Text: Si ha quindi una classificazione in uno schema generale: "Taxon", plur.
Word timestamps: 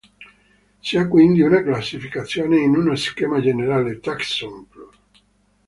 Si 0.79 0.97
ha 0.97 1.07
quindi 1.07 1.41
una 1.43 1.61
classificazione 1.61 2.57
in 2.59 2.75
uno 2.75 2.95
schema 2.95 3.39
generale: 3.39 3.99
"Taxon", 3.99 4.67
plur. 4.67 4.97